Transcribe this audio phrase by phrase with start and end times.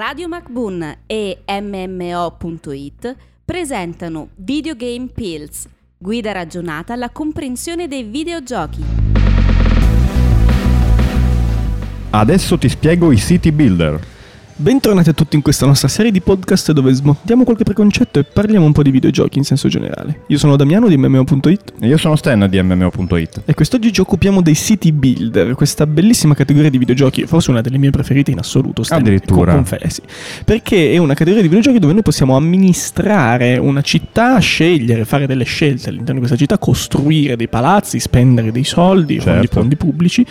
[0.00, 8.82] Radio MacBoon e MMO.it presentano Videogame Pills, guida ragionata alla comprensione dei videogiochi.
[12.08, 14.00] Adesso ti spiego i City Builder.
[14.60, 18.66] Bentornati a tutti in questa nostra serie di podcast dove smontiamo qualche preconcetto e parliamo
[18.66, 20.24] un po' di videogiochi in senso generale.
[20.26, 23.40] Io sono Damiano di MMO.it E io sono Stan di MMO.it.
[23.46, 27.78] e quest'oggi ci occupiamo dei city builder, questa bellissima categoria di videogiochi, forse una delle
[27.78, 29.52] mie preferite in assoluto, Stan, Addirittura.
[29.54, 30.02] con- confessi.
[30.44, 35.44] Perché è una categoria di videogiochi dove noi possiamo amministrare una città, scegliere, fare delle
[35.44, 39.60] scelte all'interno di questa città, costruire dei palazzi, spendere dei soldi, fondi, Certo.
[39.60, 40.26] fondi pubblici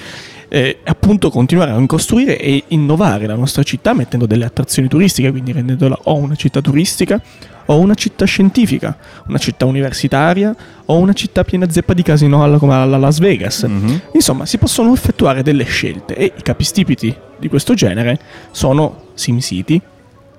[0.49, 5.51] e appunto continuare a costruire e innovare la nostra città mettendo delle attrazioni turistiche, quindi
[5.51, 7.21] rendendola o una città turistica
[7.67, 12.73] o una città scientifica, una città universitaria o una città piena zeppa di casino come
[12.73, 13.63] alla Las Vegas.
[13.63, 14.01] Mhm.
[14.13, 18.19] Insomma, si possono effettuare delle scelte e i capistipiti di questo genere
[18.51, 19.79] sono SimCity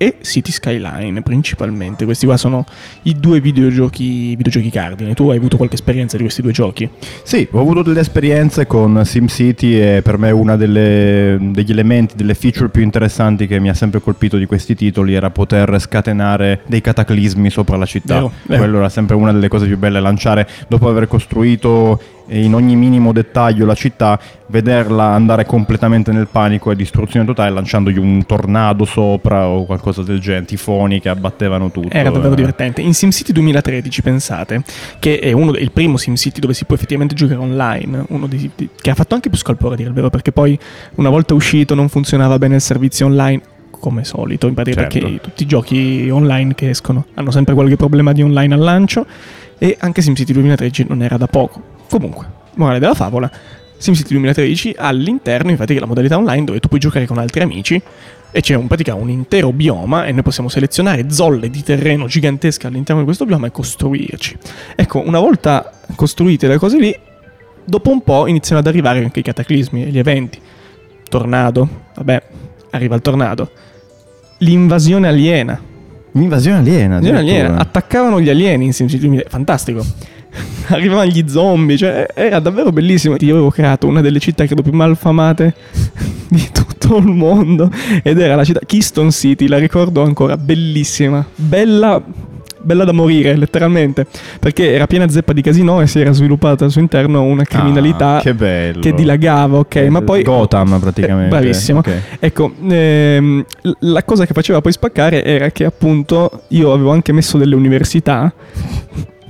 [0.02, 2.06] e City Skyline principalmente.
[2.06, 2.64] Questi qua sono
[3.02, 5.12] i due videogiochi, videogiochi cardine.
[5.12, 6.88] Tu hai avuto qualche esperienza di questi due giochi?
[7.22, 12.32] Sì, ho avuto delle esperienze con SimCity e per me una delle- degli elementi, delle
[12.32, 16.80] feature più interessanti che mi ha sempre colpito di questi titoli era poter scatenare dei
[16.80, 18.14] cataclismi sopra la città.
[18.14, 18.60] Vero, vero.
[18.62, 22.00] Quello era sempre una delle cose più belle, lanciare dopo aver costruito
[22.38, 27.98] in ogni minimo dettaglio la città, vederla andare completamente nel panico e distruzione totale lanciandogli
[27.98, 31.88] un tornado sopra o qualcosa del genere, tifoni che abbattevano tutto.
[31.90, 32.80] Era davvero Eh, divertente.
[32.80, 34.62] In SimCity 2013, pensate,
[34.98, 38.68] che è uno il primo SimCity dove si può effettivamente giocare online, uno dei- di-
[38.80, 40.58] che ha fatto anche più scalpore a dire il vero, perché poi
[40.96, 43.40] una volta uscito non funzionava bene il servizio online.
[43.80, 44.98] Come solito, in pratica Certo.
[44.98, 49.06] perché tutti i giochi online che escono hanno sempre qualche problema di online al lancio
[49.56, 51.69] e anche SimCity 2013 non era da poco.
[51.90, 53.30] Comunque, morale della favola,
[53.76, 57.82] SimCity 2013 ha all'interno infatti la modalità online dove tu puoi giocare con altri amici
[58.30, 62.66] e c'è un, pratica un intero bioma e noi possiamo selezionare zolle di terreno gigantesche
[62.66, 64.38] all'interno di questo bioma e costruirci.
[64.76, 66.96] Ecco, una volta costruite le cose lì,
[67.64, 70.40] dopo un po' iniziano ad arrivare anche i cataclismi e gli eventi.
[71.08, 72.22] Tornado, vabbè,
[72.70, 73.50] arriva il tornado.
[74.38, 75.60] L'invasione aliena.
[76.12, 76.98] L'invasione aliena.
[76.98, 77.58] L'invasione aliena.
[77.58, 79.24] Attaccavano gli alieni in SimCity 2000.
[79.28, 79.84] Fantastico.
[80.68, 83.16] Arrivavano gli zombie, cioè era davvero bellissimo.
[83.18, 85.54] Io avevo creato una delle città credo più malfamate
[86.28, 87.70] di tutto il mondo
[88.02, 92.02] ed era la città Keystone City, la ricordo ancora, bellissima, bella,
[92.60, 94.06] bella da morire letteralmente,
[94.38, 98.16] perché era piena zeppa di casino e si era sviluppata al suo interno una criminalità
[98.16, 100.22] Ah, che che dilagava, ok, ma poi...
[100.22, 101.26] Gotham praticamente.
[101.26, 101.78] Eh, bravissimo.
[101.78, 101.90] Ok.
[102.18, 103.44] Ecco, ehm,
[103.80, 108.32] la cosa che faceva poi spaccare era che appunto io avevo anche messo delle università,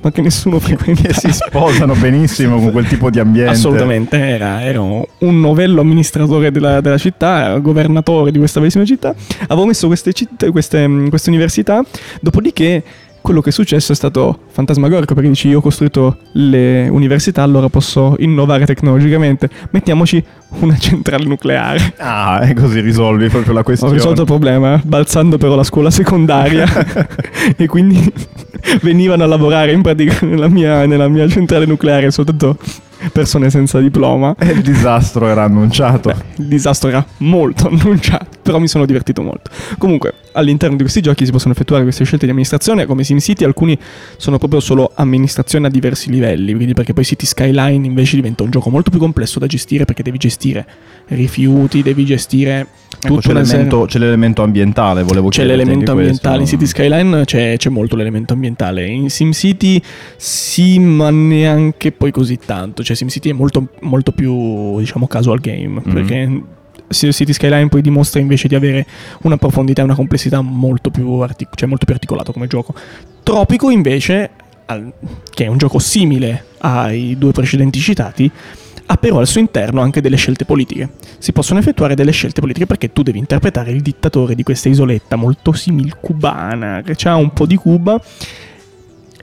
[0.01, 1.13] ma che nessuno Che frequentava.
[1.13, 3.51] si sposano benissimo con quel tipo di ambiente.
[3.51, 9.13] Assolutamente, era, ero un novello amministratore della, della città, governatore di questa bellissima città.
[9.47, 11.83] Avevo messo queste, città, queste, mh, queste università,
[12.19, 12.83] dopodiché
[13.21, 17.69] quello che è successo è stato fantasmagorico perché dici io ho costruito le università, allora
[17.69, 19.47] posso innovare tecnologicamente.
[19.69, 20.23] Mettiamoci
[20.61, 21.93] una centrale nucleare.
[21.97, 23.93] Ah, e così risolvi proprio la Ho questione.
[23.93, 26.65] risolto il problema, balzando però la scuola secondaria
[27.55, 28.11] e quindi
[28.81, 32.57] venivano a lavorare in pratica nella mia, nella mia centrale nucleare soltanto
[33.11, 34.35] persone senza diploma.
[34.37, 36.09] E il disastro era annunciato.
[36.09, 39.49] Beh, il disastro era molto annunciato, però mi sono divertito molto.
[39.77, 43.79] Comunque, all'interno di questi giochi si possono effettuare queste scelte di amministrazione, come SimCity alcuni
[44.17, 48.49] sono proprio solo amministrazione a diversi livelli, quindi perché poi City Skyline invece diventa un
[48.49, 50.67] gioco molto più complesso da gestire perché devi gestire
[51.07, 52.67] rifiuti, devi gestire
[53.03, 56.27] Ecco, c'è, l'elemento, c'è l'elemento ambientale, volevo c'è l'elemento anche questo.
[56.27, 58.85] ambientale in City Skyline, c'è, c'è molto l'elemento ambientale.
[58.85, 59.81] In SimCity
[60.17, 62.83] sì, ma neanche poi così tanto.
[62.83, 65.81] Cioè SimCity è molto, molto più, diciamo, casual game.
[65.83, 65.93] Mhm.
[65.93, 66.41] Perché
[66.91, 68.85] City Skyline poi dimostra invece di avere
[69.21, 72.73] una profondità e una complessità molto più, artic- cioè molto più articolato come gioco.
[73.23, 74.29] Tropico invece,
[74.65, 74.91] al-
[75.29, 78.31] che è un gioco simile ai due precedenti citati,
[78.91, 80.89] ha però al suo interno anche delle scelte politiche.
[81.17, 85.15] Si possono effettuare delle scelte politiche perché tu devi interpretare il dittatore di questa isoletta
[85.15, 88.01] molto simil cubana, che ha un po' di Cuba.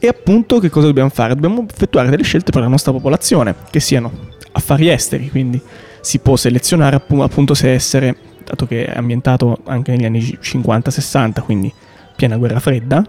[0.00, 1.34] E appunto che cosa dobbiamo fare?
[1.34, 4.10] Dobbiamo effettuare delle scelte per la nostra popolazione, che siano
[4.52, 5.60] affari esteri, quindi
[6.08, 11.42] si può selezionare appu- appunto se essere, dato che è ambientato anche negli anni 50-60,
[11.42, 11.70] quindi
[12.16, 13.04] piena guerra fredda,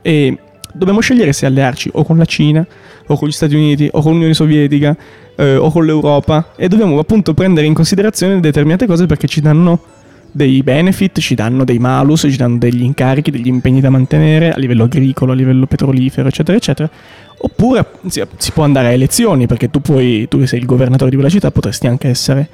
[0.00, 0.38] e
[0.72, 2.66] dobbiamo scegliere se allearci o con la Cina,
[3.06, 4.96] o con gli Stati Uniti, o con l'Unione Sovietica,
[5.36, 9.82] eh, o con l'Europa, e dobbiamo appunto prendere in considerazione determinate cose perché ci danno
[10.30, 14.58] dei benefit, ci danno dei malus, ci danno degli incarichi, degli impegni da mantenere a
[14.58, 16.90] livello agricolo, a livello petrolifero, eccetera, eccetera.
[17.40, 21.16] Oppure si, può andare a elezioni, perché tu puoi, tu che sei il governatore di
[21.16, 22.48] quella città, potresti anche essere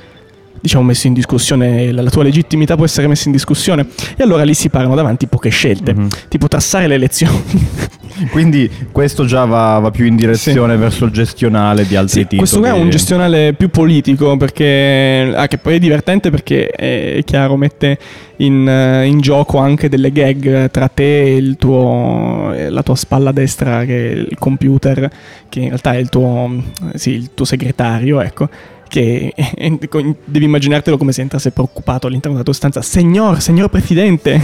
[0.60, 3.86] diciamo messo in discussione, la, tua legittimità può essere messa in discussione
[4.16, 6.08] e allora lì si parano davanti poche scelte, Mhm.
[6.28, 7.42] tipo tassare le elezioni.
[8.30, 12.38] Quindi questo già va, va più in direzione verso il gestionale di altri Sì, titoli.
[12.38, 17.20] questo qua è un gestionale più politico perché ah, che poi è divertente perché è
[17.24, 17.98] chiaro mette
[18.36, 23.32] in, eh, in gioco anche delle gag tra te e il tuo, la tua spalla
[23.32, 25.10] destra che è il computer
[25.48, 26.50] che in realtà è il tuo,
[26.94, 28.48] sì, il tuo segretario ecco
[28.94, 29.78] che eh,
[30.24, 34.40] devi immaginartelo come se entrasse preoccupato all'interno della tua stanza signor, signor presidente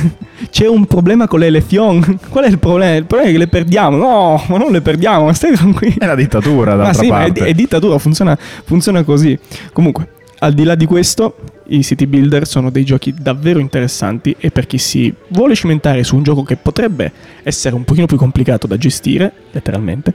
[0.51, 2.97] c'è un problema con le elezioni qual è il problema?
[2.97, 6.05] il problema è che le perdiamo no, ma non le perdiamo ma stai tranquillo È
[6.05, 7.47] la dittatura, ma d'altra sì, ma è, parte.
[7.47, 9.39] è dittatura, funziona, funziona così.
[9.73, 10.09] Comunque,
[10.41, 11.37] al di là di questo,
[11.69, 16.17] i city builder sono dei giochi davvero interessanti e per chi si vuole cimentare su
[16.17, 17.13] un gioco che potrebbe
[17.43, 20.15] essere un pochino più complicato da gestire, letteralmente,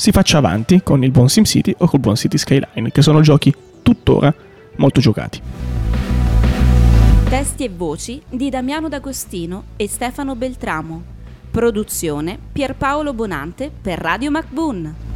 [0.00, 3.54] si faccia avanti con il buon SimCity o col buon City Skyline, che sono giochi
[3.82, 4.34] tuttora
[4.76, 5.42] molto giocati.
[7.28, 11.02] Testi e voci di Damiano D'Agostino e Stefano Beltramo.
[11.50, 15.09] Produzione Pierpaolo Bonante per Radio MacBoon.